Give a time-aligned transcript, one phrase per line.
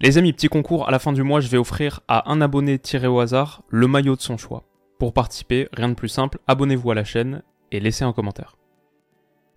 [0.00, 2.80] Les amis, petit concours, à la fin du mois, je vais offrir à un abonné
[2.80, 4.64] tiré au hasard le maillot de son choix.
[4.98, 8.56] Pour participer, rien de plus simple, abonnez-vous à la chaîne et laissez un commentaire.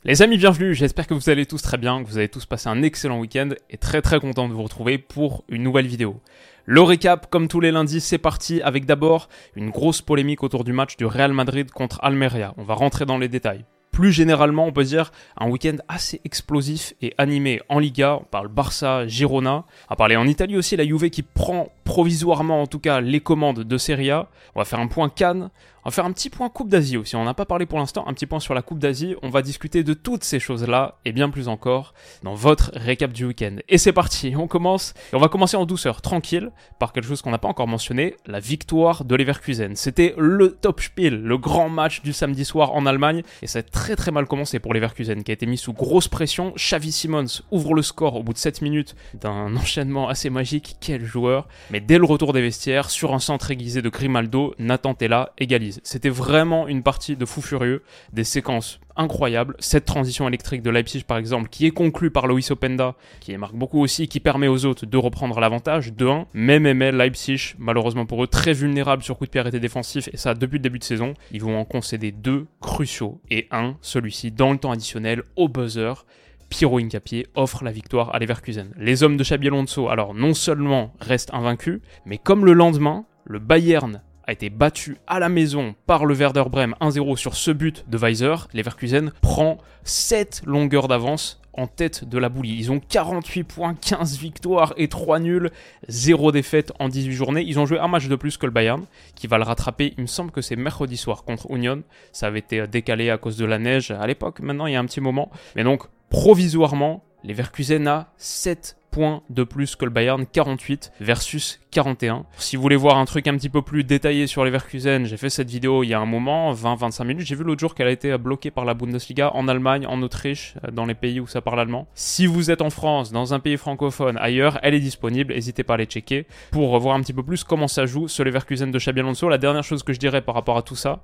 [0.04, 2.70] Les amis, bienvenue, j'espère que vous allez tous très bien, que vous avez tous passé
[2.70, 6.22] un excellent week-end et très très content de vous retrouver pour une nouvelle vidéo.
[6.66, 10.72] Le récap, comme tous les lundis, c'est parti avec d'abord une grosse polémique autour du
[10.72, 12.54] match du Real Madrid contre Almeria.
[12.58, 13.66] On va rentrer dans les détails.
[13.98, 18.20] Plus généralement, on peut dire un week-end assez explosif et animé en Liga.
[18.22, 19.66] On parle Barça, Girona.
[19.88, 23.22] On va parler en Italie aussi, la Juve qui prend provisoirement en tout cas les
[23.22, 24.28] commandes de Serie A.
[24.56, 25.50] On va faire un point Cannes.
[25.88, 27.16] On va faire un petit point Coupe d'Asie aussi.
[27.16, 29.16] On n'a pas parlé pour l'instant, un petit point sur la Coupe d'Asie.
[29.24, 33.24] On va discuter de toutes ces choses-là et bien plus encore dans votre récap du
[33.24, 33.56] week-end.
[33.70, 34.94] Et c'est parti, on commence.
[35.14, 38.18] Et on va commencer en douceur, tranquille, par quelque chose qu'on n'a pas encore mentionné,
[38.26, 39.78] la victoire de Leverkusen.
[39.78, 43.24] C'était le top spiel, le grand match du samedi soir en Allemagne.
[43.42, 46.10] Et ça a très très mal commencé pour Leverkusen qui a été mis sous grosse
[46.10, 46.52] pression.
[46.58, 50.76] Xavi Simons ouvre le score au bout de 7 minutes d'un enchaînement assez magique.
[50.82, 51.48] Quel joueur.
[51.80, 55.80] Dès le retour des vestiaires, sur un centre aiguisé de Grimaldo, Nathan Tella égalise.
[55.84, 59.56] C'était vraiment une partie de fou furieux, des séquences incroyables.
[59.60, 63.56] Cette transition électrique de Leipzig, par exemple, qui est conclue par Loïs Openda, qui marque
[63.56, 66.28] beaucoup aussi, qui permet aux autres de reprendre l'avantage de 1.
[66.34, 70.10] Mais, mais, mais, Leipzig, malheureusement pour eux, très vulnérable sur coup de pied arrêté défensif,
[70.12, 71.14] et ça depuis le début de saison.
[71.32, 76.06] Ils vont en concéder deux cruciaux, et un, celui-ci, dans le temps additionnel, au buzzer.
[76.50, 78.72] Piero Incapié offre la victoire à Leverkusen.
[78.78, 79.50] Les hommes de Xabi
[79.90, 85.20] alors non seulement restent invaincus, mais comme le lendemain, le Bayern a été battu à
[85.20, 90.42] la maison par le Werder Bremen 1-0 sur ce but de Weiser, Leverkusen prend 7
[90.46, 92.56] longueurs d'avance en tête de la boulie.
[92.60, 95.50] Ils ont 48 points, 15 victoires et 3 nuls,
[95.88, 97.44] 0 défaite en 18 journées.
[97.46, 99.94] Ils ont joué un match de plus que le Bayern, qui va le rattraper.
[99.98, 101.82] Il me semble que c'est mercredi soir contre Union.
[102.12, 104.80] Ça avait été décalé à cause de la neige à l'époque, maintenant il y a
[104.80, 105.32] un petit moment.
[105.56, 112.26] Mais donc, provisoirement, Leverkusen a 7 points de plus que le Bayern, 48 versus 41.
[112.38, 115.18] Si vous voulez voir un truc un petit peu plus détaillé sur les Leverkusen, j'ai
[115.18, 117.26] fait cette vidéo il y a un moment, 20-25 minutes.
[117.26, 120.56] J'ai vu l'autre jour qu'elle a été bloquée par la Bundesliga en Allemagne, en Autriche,
[120.72, 121.88] dans les pays où ça parle allemand.
[121.94, 125.34] Si vous êtes en France, dans un pays francophone, ailleurs, elle est disponible.
[125.34, 128.24] N'hésitez pas à les checker pour voir un petit peu plus comment ça joue ce
[128.24, 129.30] Leverkusen de Xabi Alonso.
[129.30, 131.02] La dernière chose que je dirais par rapport à tout ça,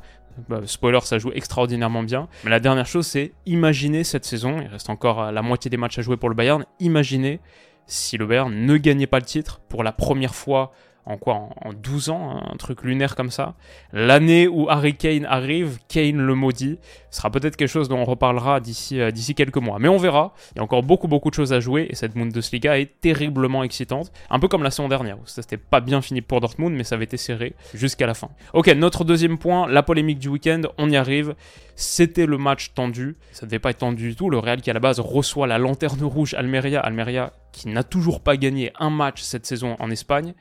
[0.50, 2.28] bah, spoiler, ça joue extraordinairement bien.
[2.44, 4.60] Mais la dernière chose, c'est imaginer cette saison.
[4.62, 6.66] Il reste encore la moitié des matchs à jouer pour le Bayern.
[6.80, 7.40] Imaginez
[7.86, 10.72] si le Bayern ne gagnait pas le titre pour la première fois fois
[11.06, 13.56] en quoi en, 12 ans, un truc lunaire comme ça.
[13.92, 16.80] L'année où Harry Kane arrive, Kane le maudit,
[17.12, 19.80] ce sera peut-être quelque chose dont on reparlera d'ici euh, d'ici quelques mois.
[19.80, 22.14] Mais on verra, il y a encore beaucoup beaucoup de choses à jouer et cette
[22.14, 26.02] Bundesliga est terriblement excitante, un peu comme la saison dernière où ça c'était pas bien
[26.02, 28.30] fini pour Dortmund mais ça avait été serré jusqu'à la fin.
[28.54, 31.36] Ok, notre deuxième point, la polémique du week-end, on y arrive.
[31.76, 34.30] C'était le match tendu, ça devait pas être tendu du tout.
[34.30, 38.22] Le Real qui à la base reçoit la lanterne rouge Almeria, Almeria qui n'a toujours
[38.22, 40.34] pas gagné un match cette saison en Espagne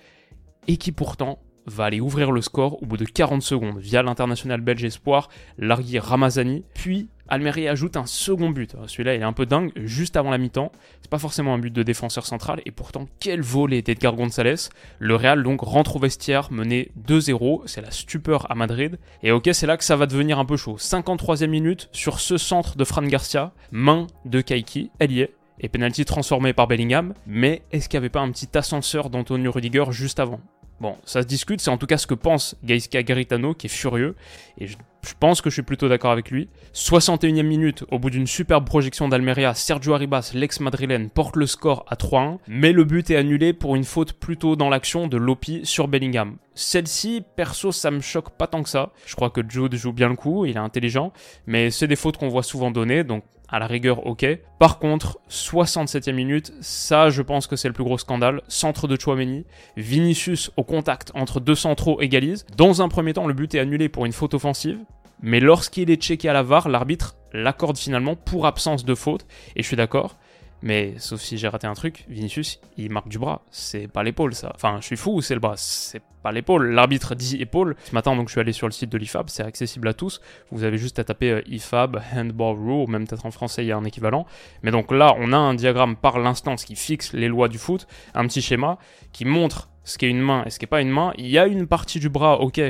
[0.69, 4.61] et qui pourtant va aller ouvrir le score au bout de 40 secondes via l'international
[4.61, 5.29] belge espoir
[5.59, 8.77] Largui Ramazani, puis Almeria ajoute un second but.
[8.87, 10.71] Celui-là, il est un peu dingue, juste avant la mi-temps.
[11.01, 14.69] C'est pas forcément un but de défenseur central, et pourtant, quel volet d'Edgar Gonzalez.
[14.99, 17.63] Le Real, donc, rentre au vestiaire, mené 2-0.
[17.67, 18.99] C'est la stupeur à Madrid.
[19.23, 20.77] Et ok, c'est là que ça va devenir un peu chaud.
[20.79, 25.69] 53e minute, sur ce centre de Fran Garcia, main de Kaiki, elle y est et
[25.69, 29.85] penalty transformé par Bellingham, mais est-ce qu'il n'y avait pas un petit ascenseur d'Antonio Rudiger
[29.91, 30.41] juste avant?
[30.83, 33.71] Bon, ça se discute, c'est en tout cas ce que pense Gaisca Garitano, qui est
[33.71, 34.17] furieux,
[34.59, 34.77] et je,
[35.21, 36.49] pense que je suis plutôt d'accord avec lui.
[36.75, 41.95] 61e minute, au bout d'une superbe projection d'Almeria, Sergio Arribas, l'ex-madrilène, porte le score à
[41.95, 45.87] 3-1, mais le but est annulé pour une faute plutôt dans l'action de Lopi sur
[45.87, 46.37] Bellingham.
[46.57, 48.91] Celle-ci, perso, ça me choque pas tant que ça.
[49.07, 51.13] Je crois que Jude joue bien le coup, il est intelligent,
[51.47, 54.27] mais c'est des fautes qu'on voit souvent donner, donc à la rigueur, ok.
[54.59, 58.41] Par contre, 67e minute, ça, je pense que c'est le plus gros scandale.
[58.49, 59.45] Centre de Chouameni,
[59.77, 62.47] Vinicius au contact entre deux centraux égalise.
[62.57, 64.79] Dans un premier temps, le but est annulé pour une faute offensive,
[65.21, 69.63] mais lorsqu'il est checké à la VAR, l'arbitre l'accorde finalement pour absence de faute, et
[69.63, 70.17] je suis d'accord.
[70.63, 73.43] Mais sauf si j'ai raté un truc, Vinicius, il marque du bras.
[73.51, 74.53] C'est pas l'épaule, ça.
[74.55, 76.71] Enfin, je suis fou ou c'est le bras C'est pas l'épaule.
[76.71, 77.75] L'arbitre dit épaule.
[77.85, 79.29] Ce matin, donc, je suis allé sur le site de l'IFAB.
[79.29, 80.21] C'est accessible à tous.
[80.53, 83.73] Vous avez juste à taper euh, IFAB, Handball Rule, même peut-être en français, il y
[83.73, 84.25] a un équivalent.
[84.63, 87.89] Mais donc là, on a un diagramme par l'instance qui fixe les lois du foot.
[88.15, 88.79] Un petit schéma
[89.13, 91.13] qui montre ce qui est une main et ce qui n'est pas une main.
[91.19, 92.61] Il y a une partie du bras, ok,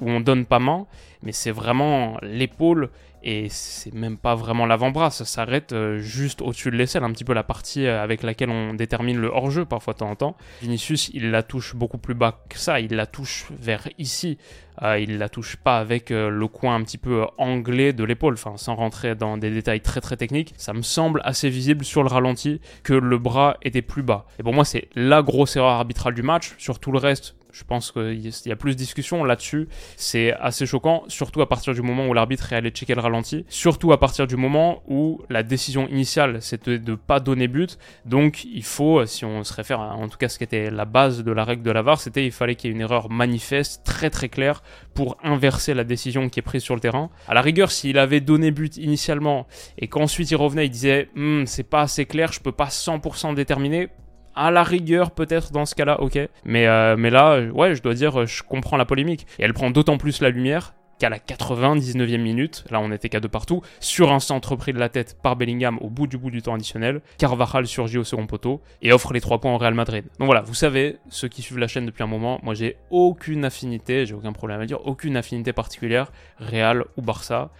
[0.00, 0.86] où on donne pas main,
[1.22, 2.90] mais c'est vraiment l'épaule
[3.22, 7.24] et c'est même pas vraiment l'avant-bras, ça s'arrête euh, juste au-dessus de l'aisselle, un petit
[7.24, 10.36] peu la partie euh, avec laquelle on détermine le hors-jeu parfois de temps en temps.
[10.62, 14.38] Vinicius, il la touche beaucoup plus bas que ça, il la touche vers ici,
[14.82, 18.56] euh, il la touche pas avec le coin un petit peu anglais de l'épaule, enfin
[18.56, 22.08] sans rentrer dans des détails très très techniques, ça me semble assez visible sur le
[22.08, 24.26] ralenti que le bras était plus bas.
[24.38, 27.64] Et pour moi c'est la grosse erreur arbitrale du match, sur tout le reste je
[27.64, 29.68] pense qu'il y a plus de discussions là-dessus.
[29.96, 33.44] C'est assez choquant, surtout à partir du moment où l'arbitre est allé checker le ralenti.
[33.48, 37.78] Surtout à partir du moment où la décision initiale, c'était de ne pas donner but.
[38.04, 40.84] Donc, il faut, si on se réfère à, en tout cas ce qui était la
[40.84, 43.10] base de la règle de la VAR, c'était il fallait qu'il y ait une erreur
[43.10, 44.62] manifeste, très très claire,
[44.94, 47.10] pour inverser la décision qui est prise sur le terrain.
[47.28, 49.46] À la rigueur, s'il avait donné but initialement
[49.78, 53.34] et qu'ensuite il revenait, il disait hm, c'est pas assez clair, je peux pas 100%
[53.34, 53.88] déterminer
[54.38, 56.18] à la rigueur, peut-être dans ce cas-là, ok.
[56.44, 59.26] Mais, euh, là, ouais, je dois dire, je comprends la polémique.
[59.38, 63.20] Et elle prend d'autant plus la lumière qu'à la 99e minute, là on était qu'à
[63.20, 66.30] deux partout, sur un centre pris de la tête par Bellingham au bout du bout
[66.30, 69.74] du temps additionnel, Carvajal surgit au second poteau et offre les trois points au Real
[69.74, 70.04] Madrid.
[70.18, 73.44] Donc voilà, vous savez, ceux qui suivent la chaîne depuis un moment, moi j'ai aucune
[73.44, 77.50] affinité, j'ai aucun problème à dire, aucune affinité particulière, Real ou Barça.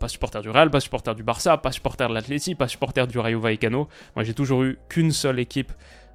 [0.00, 3.18] Pas supporter du Real, pas supporter du Barça, pas supporter de l'Atleti, pas supporter du
[3.18, 3.88] Rayo Vallecano.
[4.16, 5.72] Moi j'ai toujours eu qu'une seule équipe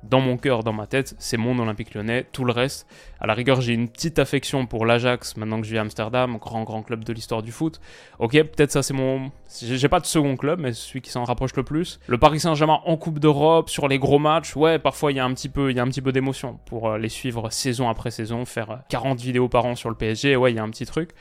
[0.10, 2.26] dans mon cœur, dans ma tête, c'est mon Olympique lyonnais.
[2.32, 2.88] Tout le reste,
[3.20, 6.38] à la rigueur, j'ai une petite affection pour l'Ajax maintenant que je vis à Amsterdam,
[6.38, 7.80] grand grand club de l'histoire du foot.
[8.20, 9.32] Ok, peut-être ça c'est mon.
[9.62, 12.00] J'ai pas de second club, mais celui qui s'en rapproche le plus.
[12.08, 15.26] Le Paris Saint-Germain en Coupe d'Europe, sur les gros matchs, ouais, parfois il y a
[15.26, 17.90] un petit peu, il y a un petit peu d'émotion pour euh, les suivre saison
[17.90, 20.70] après saison, faire 40 vidéos par an sur le PSG, ouais, il y a un
[20.70, 21.12] petit truc.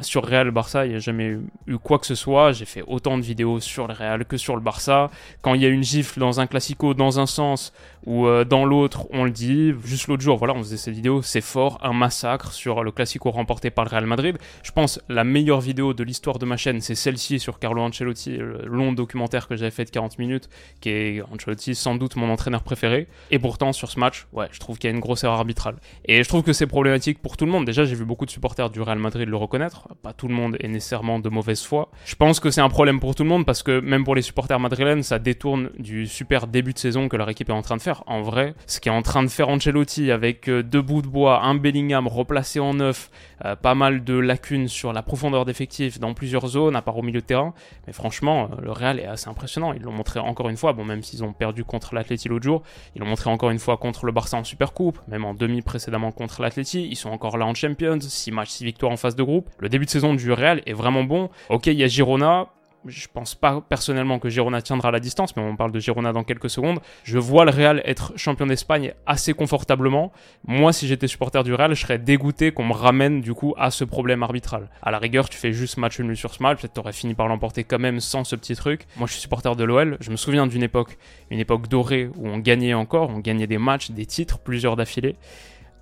[0.00, 1.38] Sur Real Barça, il n'y a jamais
[1.68, 2.50] eu, quoi que ce soit.
[2.50, 5.08] J'ai fait autant de vidéos sur le Real que sur le Barça.
[5.40, 7.72] Quand il y a une gifle dans un classico dans un sens
[8.04, 9.72] ou euh, dans l'autre, on le dit.
[9.84, 13.30] Juste l'autre jour, voilà, on faisait cette vidéo, c'est fort, un massacre sur le classico
[13.30, 14.36] remporté par le Real Madrid.
[14.64, 18.36] Je pense la meilleure vidéo de l'histoire de ma chaîne, c'est celle-ci sur Carlo Ancelotti,
[18.36, 20.48] le long documentaire que j'avais fait de 40 minutes,
[20.80, 23.06] qui est Ancelotti sans doute mon entraîneur préféré.
[23.30, 25.76] Et pourtant, sur ce match, ouais, je trouve qu'il y a une grosse erreur arbitrale.
[26.04, 27.64] Et je trouve que c'est problématique pour tout le monde.
[27.64, 30.56] Déjà, j'ai vu beaucoup de supporters du Real Madrid le reconnaître pas tout le monde
[30.60, 31.90] est nécessairement de mauvaise foi.
[32.04, 34.22] Je pense que c'est un problème pour tout le monde parce que même pour les
[34.22, 37.76] supporters madrilènes, ça détourne du super début de saison que leur équipe est en train
[37.76, 38.02] de faire.
[38.06, 41.08] En vrai, ce qui est en train de faire Ancelotti avec euh, deux bouts de
[41.08, 43.10] bois, un Bellingham replacé en neuf,
[43.44, 47.02] euh, pas mal de lacunes sur la profondeur d'effectifs dans plusieurs zones, à part au
[47.02, 47.54] milieu de terrain.
[47.86, 49.72] Mais franchement, euh, le Real est assez impressionnant.
[49.72, 52.62] Ils l'ont montré encore une fois, bon, même s'ils ont perdu contre l'Atleti l'autre jour,
[52.94, 56.12] ils l'ont montré encore une fois contre le Barça en Supercoupe, même en demi précédemment
[56.12, 56.86] contre l'Atleti.
[56.90, 59.48] Ils sont encore là en Champions, 6 matchs, 6 victoires en phase de groupe.
[59.58, 61.30] Le début de saison du Real est vraiment bon.
[61.48, 62.48] Ok, il y a Girona,
[62.86, 66.24] je pense pas personnellement que Girona tiendra la distance, mais on parle de Girona dans
[66.24, 66.80] quelques secondes.
[67.02, 70.12] Je vois le Real être champion d'Espagne assez confortablement.
[70.46, 73.70] Moi, si j'étais supporter du Real, je serais dégoûté qu'on me ramène du coup à
[73.70, 74.68] ce problème arbitral.
[74.82, 77.28] À la rigueur, tu fais juste match nul sur ce match, peut-être t'aurais fini par
[77.28, 78.86] l'emporter quand même sans ce petit truc.
[78.96, 79.96] Moi, je suis supporter de l'OL.
[80.00, 80.98] Je me souviens d'une époque,
[81.30, 85.16] une époque dorée où on gagnait encore, on gagnait des matchs, des titres, plusieurs d'affilée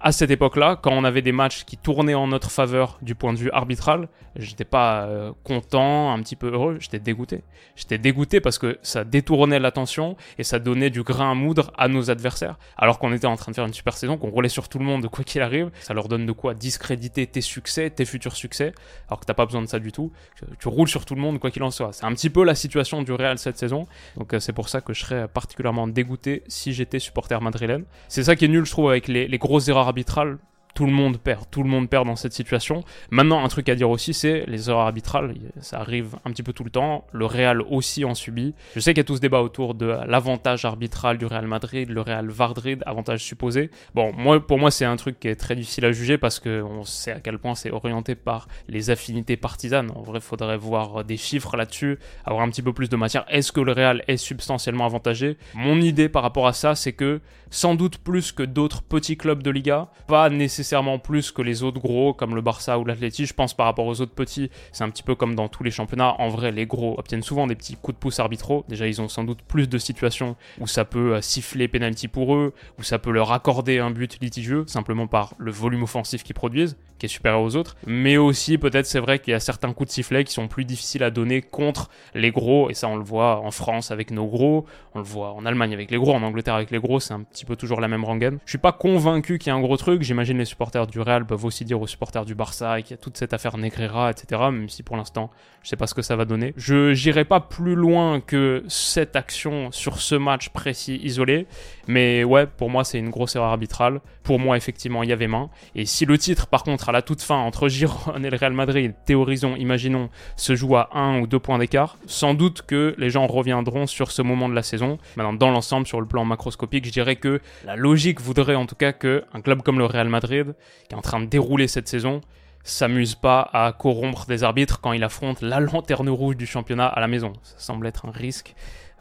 [0.02, 3.32] à cette époque-là, quand on avait des matchs qui tournaient en notre faveur du point
[3.32, 7.44] de vue arbitral, j'étais pas euh, content, un petit peu heureux, j'étais dégoûté.
[7.76, 11.86] J'étais dégoûté parce que ça détournait l'attention et ça donnait du grain à moudre à
[11.86, 12.58] nos adversaires.
[12.76, 14.84] Alors qu'on était en train de faire une super saison, qu'on roulait sur tout le
[14.84, 18.34] monde de quoi qu'il arrive, ça leur donne de quoi discréditer tes succès, tes futurs
[18.34, 18.74] succès,
[19.06, 20.10] alors que t'as pas besoin de ça du tout.
[20.58, 21.92] Tu, roules sur tout le monde quoi qu'il en soit.
[21.92, 23.86] C'est un petit peu la situation du Real cette saison.
[24.16, 27.84] Donc euh, c'est pour ça que je serais particulièrement dégoûté si j'étais supporter madrilène.
[28.08, 30.38] C'est ça qui est nul, je trouve, avec les grosses erreurs arbitrale,
[30.74, 31.50] tout le monde perd.
[31.50, 32.82] Tout le monde perd dans cette situation.
[33.10, 35.34] Maintenant, un truc à dire aussi, c'est les erreurs arbitrales.
[35.60, 37.06] Ça arrive un petit peu tout le temps.
[37.12, 38.54] Le Real aussi en subit.
[38.74, 41.90] Je sais qu'il y a tout ce débat autour de l'avantage arbitral du Real Madrid,
[41.90, 43.70] le Real Vardrid, avantage supposé.
[43.94, 46.84] Bon, moi, pour moi, c'est un truc qui est très difficile à juger parce qu'on
[46.84, 49.90] sait à quel point c'est orienté par les affinités partisanes.
[49.94, 53.26] En vrai, faudrait voir des chiffres là-dessus, avoir un petit peu plus de matière.
[53.28, 55.36] Est-ce que le Real est substantiellement avantagé?
[55.52, 57.20] Mon idée par rapport à ça, c'est que
[57.52, 61.80] sans doute plus que d'autres petits clubs de Liga, pas nécessairement plus que les autres
[61.80, 63.26] gros comme le Barça ou l'Atleti.
[63.26, 65.70] Je pense par rapport aux autres petits, c'est un petit peu comme dans tous les
[65.70, 66.16] championnats.
[66.18, 68.64] En vrai, les gros obtiennent souvent des petits coups de pouce arbitraux.
[68.68, 72.34] Déjà, ils ont sans doute plus de situations où ça peut euh, siffler penalty pour
[72.34, 76.34] eux, où ça peut leur accorder un but litigieux simplement par le volume offensif qu'ils
[76.34, 79.72] produisent qui est supérieur aux autres, mais aussi peut-être c'est vrai qu'il y a certains
[79.72, 82.94] coups de sifflet qui sont plus difficiles à donner contre les gros, et ça on
[82.94, 86.14] le voit en France avec nos gros, on le voit en Allemagne avec les gros,
[86.14, 88.38] en Angleterre avec les gros, c'est un petit peu toujours la même rengaine.
[88.44, 91.26] Je suis pas convaincu qu'il y ait un gros truc, j'imagine les supporters du Real
[91.26, 94.40] peuvent aussi dire aux supporters du Barça qu'il y a toute cette affaire Negreira, etc.,
[94.50, 95.30] même si pour l'instant
[95.62, 96.54] je sais pas ce que ça va donner.
[96.56, 101.46] Je n'irai pas plus loin que cette action sur ce match précis isolé,
[101.86, 104.00] mais ouais, pour moi c'est une grosse erreur arbitrale.
[104.22, 107.02] Pour moi effectivement il y avait main, et si le titre par contre à la
[107.02, 111.26] toute fin entre Giron et le Real Madrid, théorisons, imaginons, se joue à un ou
[111.26, 114.98] deux points d'écart, sans doute que les gens reviendront sur ce moment de la saison.
[115.16, 118.74] Maintenant, dans l'ensemble, sur le plan macroscopique, je dirais que la logique voudrait en tout
[118.74, 120.54] cas que un club comme le Real Madrid,
[120.88, 122.20] qui est en train de dérouler cette saison,
[122.64, 127.00] s'amuse pas à corrompre des arbitres quand il affronte la lanterne rouge du championnat à
[127.00, 127.32] la maison.
[127.42, 128.54] Ça semble être un risque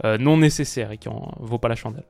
[0.04, 2.06] euh, non nécessaire et qui en vaut pas la chandelle.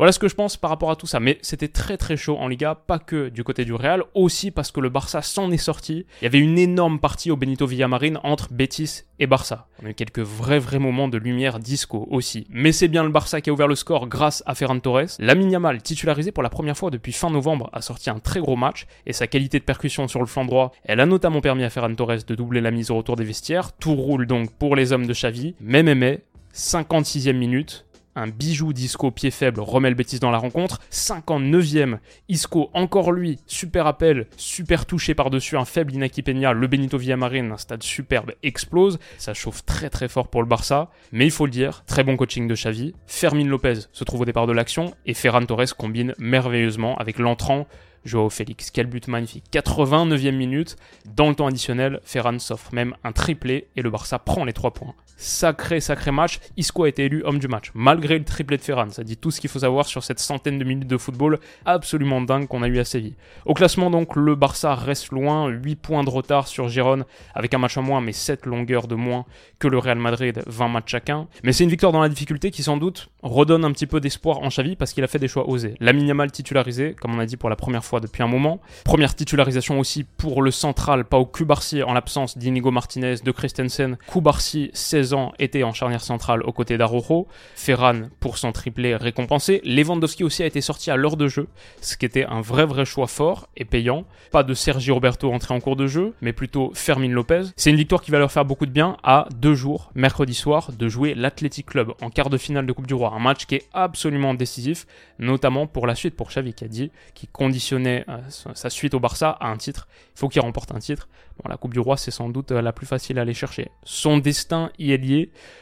[0.00, 1.20] Voilà ce que je pense par rapport à tout ça.
[1.20, 4.70] Mais c'était très très chaud en Liga, pas que du côté du Real, aussi parce
[4.72, 6.06] que le Barça s'en est sorti.
[6.22, 9.68] Il y avait une énorme partie au Benito Villamarin entre Betis et Barça.
[9.82, 12.46] On a eu quelques vrais vrais moments de lumière disco aussi.
[12.48, 15.18] Mais c'est bien le Barça qui a ouvert le score grâce à Ferran Torres.
[15.18, 18.56] La Yamal, titularisé pour la première fois depuis fin novembre, a sorti un très gros
[18.56, 21.68] match et sa qualité de percussion sur le flanc droit, elle a notamment permis à
[21.68, 23.72] Ferran Torres de doubler la mise au retour des vestiaires.
[23.72, 25.54] Tout roule donc pour les hommes de Xavi.
[25.60, 26.22] Mais mais
[26.54, 30.80] 56e minute, un bijou d'Isco pied faible remet le bêtise dans la rencontre.
[30.90, 36.98] 59e, Isco encore lui, super appel, super touché par-dessus un faible Inaki Peña, le Benito
[36.98, 38.98] Villamarin, un stade superbe, explose.
[39.16, 42.16] Ça chauffe très très fort pour le Barça, mais il faut le dire, très bon
[42.16, 42.94] coaching de Xavi.
[43.06, 47.66] Fermin Lopez se trouve au départ de l'action et Ferran Torres combine merveilleusement avec l'entrant
[48.04, 48.70] Joao Félix.
[48.70, 49.44] Quel but magnifique.
[49.52, 50.76] 89e minute.
[51.14, 54.72] Dans le temps additionnel, Ferran s'offre même un triplé et le Barça prend les 3
[54.72, 54.94] points.
[55.22, 56.40] Sacré, sacré match.
[56.56, 58.88] Isco a été élu homme du match, malgré le triplé de Ferran.
[58.88, 62.22] Ça dit tout ce qu'il faut savoir sur cette centaine de minutes de football absolument
[62.22, 63.16] dingue qu'on a eu à Séville.
[63.44, 65.48] Au classement, donc, le Barça reste loin.
[65.48, 68.94] 8 points de retard sur Gérone, avec un match en moins, mais 7 longueurs de
[68.94, 69.26] moins
[69.58, 71.28] que le Real Madrid, 20 matchs chacun.
[71.44, 74.38] Mais c'est une victoire dans la difficulté qui, sans doute, redonne un petit peu d'espoir
[74.38, 75.74] en Xavi parce qu'il a fait des choix osés.
[75.80, 78.60] La Yamal titularisé, comme on a dit pour la première fois depuis un moment.
[78.84, 83.98] Première titularisation aussi pour le central, Pau Kubarsi en l'absence d'Inigo Martinez, de Christensen.
[84.06, 87.26] Kubarsi, 16 était en charnière centrale aux côtés d'Arojo.
[87.54, 89.60] Ferran pour son triplé récompensé.
[89.64, 91.48] Lewandowski aussi a été sorti à l'heure de jeu,
[91.80, 94.04] ce qui était un vrai vrai choix fort et payant.
[94.30, 97.42] Pas de Sergio Roberto entré en cours de jeu, mais plutôt Fermin Lopez.
[97.56, 100.72] C'est une victoire qui va leur faire beaucoup de bien à deux jours, mercredi soir,
[100.72, 103.12] de jouer l'Athletic Club en quart de finale de Coupe du Roi.
[103.14, 104.86] Un match qui est absolument décisif,
[105.18, 109.00] notamment pour la suite, pour Xavi qui a dit, qui conditionnait euh, sa suite au
[109.00, 109.88] Barça à un titre.
[110.16, 111.08] Il faut qu'il remporte un titre.
[111.42, 113.70] Bon, la Coupe du Roi, c'est sans doute euh, la plus facile à aller chercher.
[113.84, 114.98] Son destin y est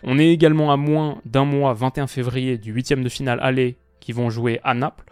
[0.02, 4.12] On est également à moins d'un mois, 21 février, du huitième de finale aller qui
[4.12, 5.04] vont jouer à Naples.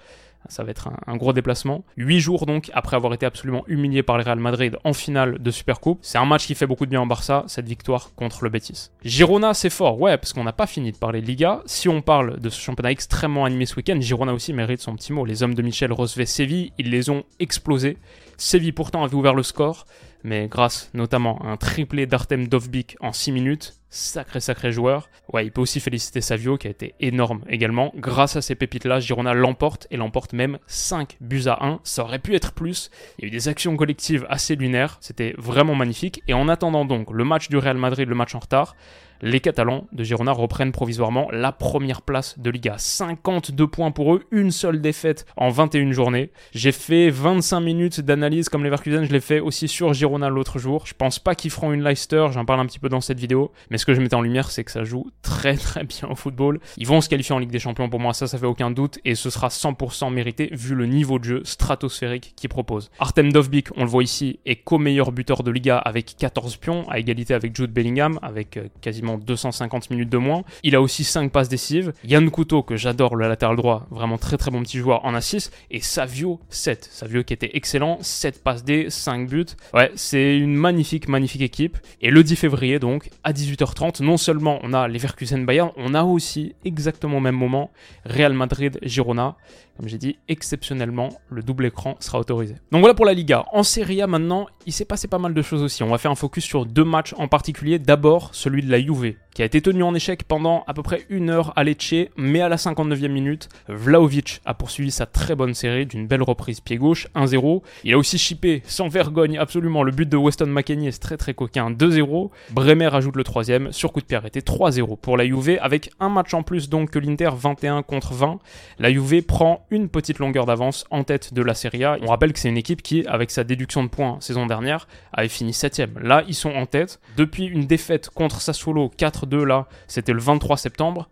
[0.48, 1.84] Ça va être un, gros déplacement.
[1.96, 5.50] Huit jours donc après avoir été absolument humilié par le Real Madrid en finale de
[5.50, 5.98] Supercoupe.
[6.02, 8.90] C'est un match qui fait beaucoup de bien en Barça, cette victoire contre le Betis.
[9.04, 11.62] Girona, c'est fort, ouais, parce qu'on n'a pas fini de parler de Liga.
[11.66, 15.12] Si on parle de ce championnat extrêmement animé ce week-end, Girona aussi mérite son petit
[15.12, 15.24] mot.
[15.24, 17.98] Les hommes de Michel recevaient Séville, ils les ont explosés.
[18.36, 19.86] Séville pourtant avait ouvert le score,
[20.26, 25.08] mais grâce notamment à un triplé d'Artem Dovbik en 6 minutes, sacré sacré joueur.
[25.32, 27.92] Ouais, il peut aussi féliciter Savio qui a été énorme également.
[27.94, 31.80] Grâce à ces pépites-là, Girona l'emporte et l'emporte même 5 buts à 1.
[31.84, 32.90] Ça aurait pu être plus.
[33.18, 34.98] Il y a eu des actions collectives assez lunaires.
[35.00, 36.22] C'était vraiment magnifique.
[36.26, 38.74] Et en attendant donc le match du Real Madrid, le match en retard,
[39.22, 42.74] les Catalans de Girona reprennent provisoirement la première place de Liga.
[42.78, 46.30] 52 points pour eux, une seule défaite en 21 journées.
[46.52, 50.86] J'ai fait 25 minutes d'analyse comme Leverkusen, je l'ai fait aussi sur Girona l'autre jour.
[50.86, 53.52] Je pense pas qu'ils feront une Leicester, j'en parle un petit peu dans cette vidéo,
[53.70, 56.14] mais ce que je mettais en lumière, c'est que ça joue très très bien au
[56.14, 56.60] football.
[56.76, 58.98] Ils vont se qualifier en Ligue des Champions pour moi, ça ça fait aucun doute,
[59.04, 62.90] et ce sera 100% mérité vu le niveau de jeu stratosphérique qu'ils proposent.
[62.98, 66.98] Artem Dovbik, on le voit ici, est co-meilleur buteur de Liga avec 14 pions, à
[66.98, 68.68] égalité avec Jude Bellingham, avec euh,
[69.06, 70.42] quasiment 250 minutes de moins.
[70.62, 71.92] Il a aussi 5 passes décisives.
[72.04, 75.52] Yann Couteau, que j'adore, le latéral droit, vraiment très très bon petit joueur en assist.
[75.70, 76.88] Et Savio, 7.
[76.90, 79.46] Savio qui était excellent, 7 passes D, 5 buts.
[79.74, 81.78] Ouais, c'est une magnifique, magnifique équipe.
[82.00, 85.94] Et le 10 février, donc, à 18h30, non seulement on a les Verkusen Bayern, on
[85.94, 87.70] a aussi exactement au même moment
[88.04, 89.36] Real Madrid-Girona.
[89.76, 92.54] Comme j'ai dit, exceptionnellement, le double écran sera autorisé.
[92.72, 93.44] Donc voilà pour la Liga.
[93.52, 95.82] En Serie A maintenant, il s'est passé pas mal de choses aussi.
[95.82, 97.78] On va faire un focus sur deux matchs en particulier.
[97.78, 101.04] D'abord, celui de la Juve qui a été tenu en échec pendant à peu près
[101.10, 105.52] une heure à Lecce, mais à la 59e minute, Vlaovic a poursuivi sa très bonne
[105.52, 107.60] série d'une belle reprise pied gauche, 1-0.
[107.84, 111.34] Il a aussi chippé sans vergogne absolument le but de Weston McKennie, c'est très très
[111.34, 112.30] coquin, 2-0.
[112.52, 116.08] Bremer ajoute le troisième, sur coup de pied arrêté, 3-0 pour la Juve, avec un
[116.08, 118.38] match en plus donc que l'Inter, 21 contre 20.
[118.78, 121.98] La Juve prend une petite longueur d'avance en tête de la Serie A.
[122.02, 125.28] On rappelle que c'est une équipe qui, avec sa déduction de points saison dernière, avait
[125.28, 127.00] fini 7 Là, ils sont en tête.
[127.16, 131.08] Depuis une défaite contre Sassuolo 4 2 là, c'était le 23 septembre,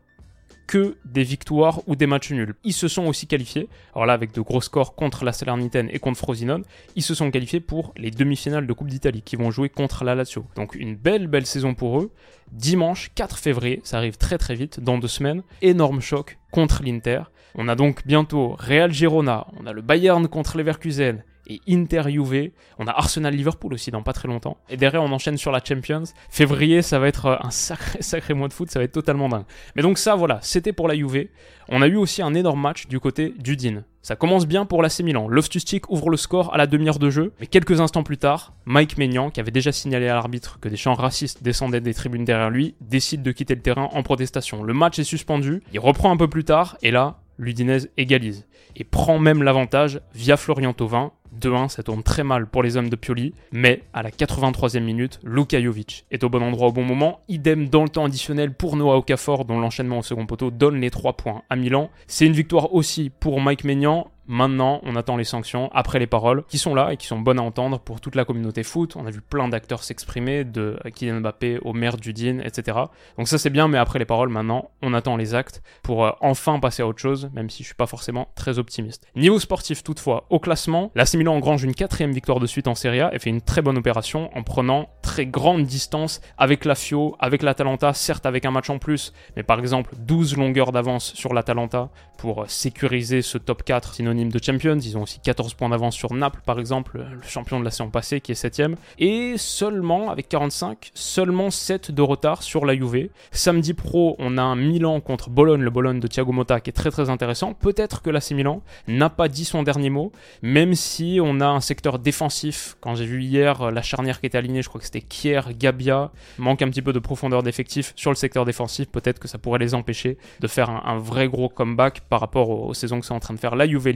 [0.67, 2.55] que des victoires ou des matchs nuls.
[2.65, 5.99] Ils se sont aussi qualifiés, alors là avec de gros scores contre la Salernitaine et
[5.99, 6.65] contre Frosinone,
[6.97, 10.15] ils se sont qualifiés pour les demi-finales de Coupe d'Italie qui vont jouer contre la
[10.15, 10.47] Lazio.
[10.57, 12.11] Donc une belle belle saison pour eux.
[12.53, 17.23] Dimanche 4 février, ça arrive très très vite, dans deux semaines, énorme choc contre l'Inter.
[17.55, 22.51] On a donc bientôt Real Girona, on a le Bayern contre Leverkusen, et Inter Juve.
[22.79, 24.57] On a Arsenal Liverpool aussi dans pas très longtemps.
[24.69, 26.05] Et derrière, on enchaîne sur la Champions.
[26.31, 29.45] Février, ça va être un sacré, sacré mois de foot, ça va être totalement dingue.
[29.77, 31.29] Mais donc ça, voilà, c'était pour la Juve.
[31.69, 33.85] On a eu aussi un énorme match du côté du Din.
[34.03, 35.29] Ça commence bien pour l'AC Milan.
[35.29, 38.99] Loftus-Cheek ouvre le score à la demi-heure de jeu, mais quelques instants plus tard, Mike
[38.99, 42.51] Maignan, qui avait déjà signalé à l'arbitre que des chants racistes descendaient des tribunes derrière
[42.51, 44.63] lui, décide de quitter le terrain en protestation.
[44.63, 48.85] Le match est suspendu, il reprend un peu plus tard, et là, l'Udinese égalise et
[48.85, 51.13] prend même l'avantage via Florian Thauvin.
[51.41, 55.19] 2-1, ça tourne très mal pour les hommes de Pioli, mais à la 83e minute,
[55.25, 57.21] Luka Jovic est au bon endroit au bon moment.
[57.29, 60.91] Idem dans le temps additionnel pour Noah Okafor, dont l'enchaînement au second poteau donne les
[60.91, 61.91] 3 points à Milan.
[62.07, 66.45] C'est une victoire aussi pour Mike Maignan, Maintenant, on attend les sanctions après les paroles
[66.49, 68.97] qui sont là et qui sont bonnes à entendre pour toute la communauté foot.
[68.97, 72.79] On a vu plein d'acteurs s'exprimer, de Kylian Mbappé au maire du Dine, etc.
[73.19, 76.11] Donc ça c'est bien, mais après les paroles, maintenant, on attend les actes pour euh,
[76.21, 79.07] enfin passer à autre chose, même si je suis pas forcément très optimiste.
[79.15, 83.01] Niveau sportif toutefois, au classement, la Milan engrange une quatrième victoire de suite en Serie
[83.01, 87.15] A et fait une très bonne opération en prenant très grande distance avec la Fio,
[87.21, 91.35] avec l'Atalanta, certes avec un match en plus, mais par exemple 12 longueurs d'avance sur
[91.35, 94.79] l'Atalanta pour euh, sécuriser ce top 4 sinon de Champions.
[94.79, 97.91] Ils ont aussi 14 points d'avance sur Naples, par exemple, le champion de la saison
[97.91, 98.63] passée qui est 7
[98.99, 103.09] Et seulement, avec 45, seulement 7 de retard sur la Juve.
[103.33, 106.73] Samedi pro, on a un Milan contre Bologne, le Bologne de Thiago Motta qui est
[106.73, 107.55] très très intéressant.
[107.55, 111.61] Peut-être que l'AC Milan n'a pas dit son dernier mot, même si on a un
[111.61, 112.77] secteur défensif.
[112.81, 116.13] Quand j'ai vu hier la charnière qui était alignée, je crois que c'était Kier, Gabia,
[116.39, 118.89] manque un petit peu de profondeur d'effectif sur le secteur défensif.
[118.89, 122.75] Peut-être que ça pourrait les empêcher de faire un, vrai gros comeback par rapport aux,
[122.75, 123.89] saisons que c'est en train de faire la Juve,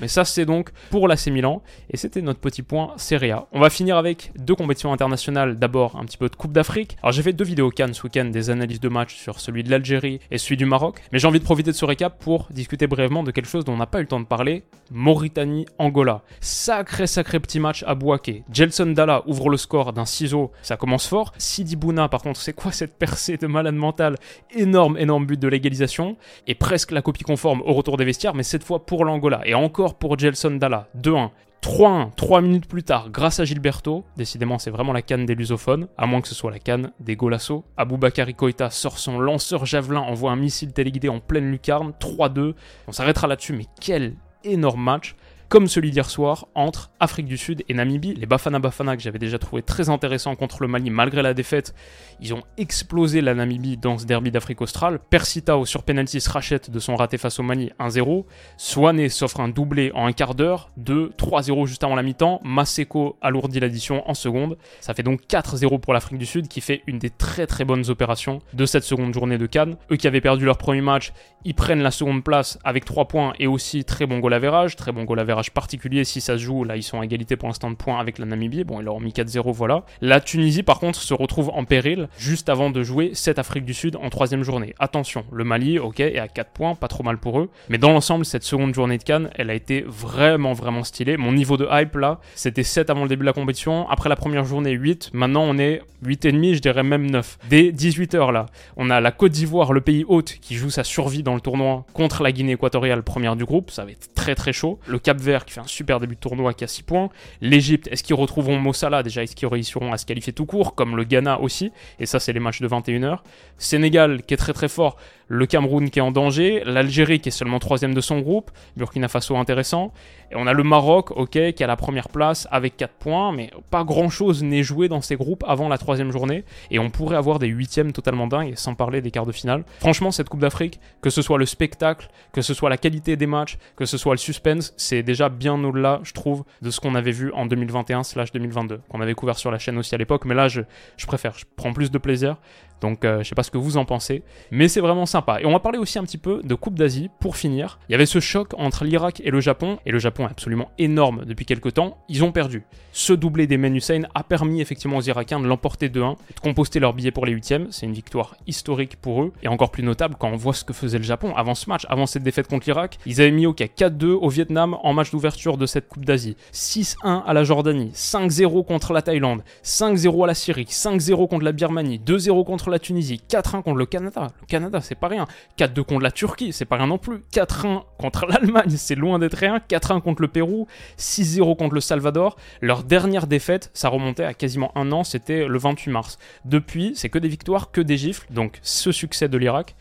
[0.00, 1.62] mais ça, c'est donc pour l'AC Milan.
[1.90, 3.46] Et c'était notre petit point Serie A.
[3.52, 5.56] On va finir avec deux compétitions internationales.
[5.56, 6.96] D'abord, un petit peu de Coupe d'Afrique.
[7.02, 9.70] Alors, j'ai fait deux vidéos Cannes ce week-end, des analyses de matchs sur celui de
[9.70, 11.02] l'Algérie et celui du Maroc.
[11.12, 13.72] Mais j'ai envie de profiter de ce récap pour discuter brièvement de quelque chose dont
[13.72, 14.64] on n'a pas eu le temps de parler.
[14.90, 16.22] Mauritanie-Angola.
[16.40, 18.44] Sacré, sacré petit match à Bouaké.
[18.52, 20.52] Gelson Dalla ouvre le score d'un ciseau.
[20.62, 21.32] Ça commence fort.
[21.38, 24.16] Sidi Bouna, par contre, c'est quoi cette percée de malade mental?
[24.54, 26.16] Énorme, énorme but de l'égalisation.
[26.46, 29.42] Et presque la copie conforme au retour des vestiaires, mais cette fois pour l'Angola.
[29.48, 31.30] Et encore pour Gelson Dalla, 2-1.
[31.62, 35.88] 3-1, 3 minutes plus tard, grâce à Gilberto, décidément c'est vraiment la canne des lusophones,
[35.96, 37.64] à moins que ce soit la canne des Golasso.
[37.78, 42.56] Aboubakari Koita sort son lanceur javelin, envoie un missile téléguidé en pleine lucarne, 3-2.
[42.88, 45.16] On s'arrêtera là-dessus, mais quel énorme match
[45.48, 48.14] comme celui d'hier soir entre Afrique du Sud et Namibie.
[48.14, 51.74] Les Bafana Bafana que j'avais déjà trouvé très intéressant contre le Mali malgré la défaite,
[52.20, 54.98] ils ont explosé la Namibie dans ce derby d'Afrique australe.
[54.98, 58.24] Persitao sur penalty se rachète de son raté face au Mali 1-0.
[58.58, 62.40] Swané s'offre un doublé en un quart d'heure, 2-3-0 juste avant la mi-temps.
[62.44, 64.58] Maseko alourdit l'addition en seconde.
[64.80, 67.88] Ça fait donc 4-0 pour l'Afrique du Sud qui fait une des très très bonnes
[67.88, 69.76] opérations de cette seconde journée de Cannes.
[69.90, 71.12] Eux qui avaient perdu leur premier match,
[71.44, 74.92] ils prennent la seconde place avec 3 points et aussi très bon goal average, très
[74.92, 76.64] bon goal average particulier si ça se joue.
[76.64, 78.64] Là, ils sont à égalité pour l'instant de points avec la Namibie.
[78.64, 79.84] Bon, ils leur ont mis 4-0, voilà.
[80.00, 83.74] La Tunisie, par contre, se retrouve en péril juste avant de jouer cette Afrique du
[83.74, 84.74] Sud en troisième journée.
[84.78, 87.50] Attention, le Mali, ok, est à 4 points, pas trop mal pour eux.
[87.68, 91.16] Mais dans l'ensemble, cette seconde journée de Cannes, elle a été vraiment, vraiment stylée.
[91.16, 93.88] Mon niveau de hype, là, c'était 7 avant le début de la compétition.
[93.88, 95.10] Après la première journée, 8.
[95.12, 97.38] Maintenant, on est 8,5, je dirais même 9.
[97.48, 98.46] Dès 18h, là,
[98.76, 101.84] on a la Côte d'Ivoire, le pays hôte, qui joue sa survie dans le tournoi
[101.92, 103.70] contre la Guinée équatoriale, première du groupe.
[103.70, 104.80] Ça va être très, très chaud.
[104.86, 107.08] Le Cap Vert, qui fait un super début de tournoi qui a 6 points.
[107.40, 109.04] L'Egypte, est-ce qu'ils retrouveront Mossala?
[109.04, 111.70] Déjà Est-ce qu'ils réussiront à se qualifier tout court Comme le Ghana aussi?
[112.00, 113.18] Et ça, c'est les matchs de 21h.
[113.58, 114.96] Sénégal qui est très très fort
[115.28, 119.08] le Cameroun qui est en danger, l'Algérie qui est seulement troisième de son groupe, Burkina
[119.08, 119.92] Faso intéressant,
[120.30, 123.50] et on a le Maroc, ok, qui a la première place avec 4 points, mais
[123.70, 127.16] pas grand chose n'est joué dans ces groupes avant la troisième journée, et on pourrait
[127.16, 129.64] avoir des huitièmes totalement dingues, sans parler des quarts de finale.
[129.80, 133.26] Franchement, cette Coupe d'Afrique, que ce soit le spectacle, que ce soit la qualité des
[133.26, 136.94] matchs, que ce soit le suspense, c'est déjà bien au-delà, je trouve, de ce qu'on
[136.94, 140.24] avait vu en 2021/2022, qu'on avait couvert sur la chaîne aussi à l'époque.
[140.24, 140.62] Mais là, je,
[141.06, 142.36] préfère, je prends plus de plaisir.
[142.80, 145.40] Donc euh, je sais pas ce que vous en pensez, mais c'est vraiment sympa.
[145.40, 147.78] Et on va parler aussi un petit peu de Coupe d'Asie pour finir.
[147.88, 150.70] Il y avait ce choc entre l'Irak et le Japon, et le Japon est absolument
[150.78, 151.98] énorme depuis quelques temps.
[152.08, 152.62] Ils ont perdu.
[152.92, 156.94] Ce doublé des Hussein a permis effectivement aux Irakiens de l'emporter 2-1, de composter leur
[156.94, 157.66] billet pour les huitièmes.
[157.70, 160.72] C'est une victoire historique pour eux, et encore plus notable quand on voit ce que
[160.72, 162.98] faisait le Japon avant ce match, avant cette défaite contre l'Irak.
[163.06, 166.36] Ils avaient mis au cas 4-2 au Vietnam en match d'ouverture de cette Coupe d'Asie,
[166.52, 171.52] 6-1 à la Jordanie, 5-0 contre la Thaïlande, 5-0 à la Syrie, 5-0 contre la
[171.52, 174.28] Birmanie, 2-0 contre la Tunisie, 4-1 contre le Canada.
[174.40, 175.26] Le Canada, c'est pas rien.
[175.58, 177.18] 4-2 contre la Turquie, c'est pas rien non plus.
[177.32, 179.60] 4-1 contre l'Allemagne, c'est loin d'être rien.
[179.68, 180.66] 4-1 contre le Pérou,
[180.98, 182.36] 6-0 contre le Salvador.
[182.60, 186.18] Leur dernière défaite, ça remontait à quasiment un an, c'était le 28 mars.
[186.44, 188.26] Depuis, c'est que des victoires, que des gifles.
[188.30, 189.74] Donc ce succès de l'Irak,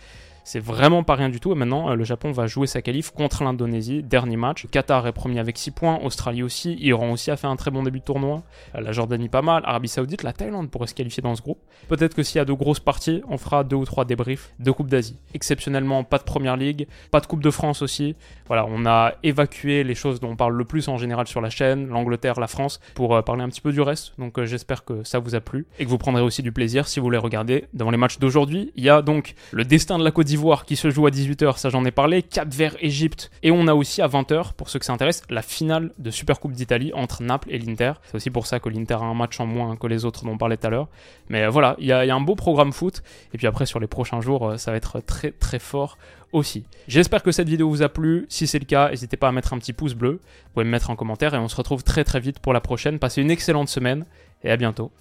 [0.48, 1.52] c'est vraiment pas rien du tout.
[1.52, 4.02] Et maintenant, euh, le Japon va jouer sa qualif contre l'Indonésie.
[4.02, 4.66] Dernier match.
[4.72, 6.00] Qatar est premier avec 6 points.
[6.02, 6.78] Australie aussi.
[6.80, 8.44] Iran aussi a fait un très bon début de tournoi.
[8.74, 9.64] Euh, la Jordanie pas mal.
[9.66, 11.60] Arabie Saoudite, la Thaïlande pourrait se qualifier dans ce groupe.
[11.90, 14.72] Peut-être que s'il y a de grosses parties, on fera deux ou trois débriefs de
[14.72, 15.18] Coupe d'Asie.
[15.34, 18.16] Exceptionnellement, pas de Première Ligue, pas de Coupe de France aussi.
[18.48, 21.50] Voilà, on a évacué les choses dont on parle le plus en général sur la
[21.50, 24.14] chaîne, l'Angleterre, la France, pour euh, parler un petit peu du reste.
[24.18, 27.02] Donc j'espère que ça vous a plu et que vous prendrez aussi du plaisir si
[27.02, 28.72] vous les regardez devant les matchs d'aujourd'hui.
[28.78, 31.58] Il y a donc le destin de la Côte d'Ivoire qui se joue à 18h,
[31.58, 33.32] ça j'en ai parlé, Cap Vert Égypte.
[33.44, 36.40] Et on a aussi à 20h, pour ceux que ça intéresse, la finale de Super
[36.40, 37.94] Coupe d'Italie entre Naples et l'Inter.
[38.04, 40.32] C'est aussi pour ça que l'Inter a un match en moins que les autres dont
[40.32, 40.88] on parlait tout à l'heure.
[41.30, 43.04] Mais euh, voilà, il y, a un beau programme foot.
[43.34, 45.98] Et puis après, sur les prochains jours, euh, ça va être très très fort
[46.32, 46.66] aussi.
[46.88, 48.26] J'espère que cette vidéo vous a plu.
[48.30, 50.20] Si c'est le cas, n'hésitez pas à mettre un petit pouce bleu.
[50.22, 52.62] Vous pouvez me mettre en commentaire et on se retrouve très très vite pour la
[52.62, 53.00] prochaine.
[53.00, 54.06] Passez une excellente semaine
[54.44, 54.92] et à bientôt.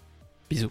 [0.50, 0.70] Bisous.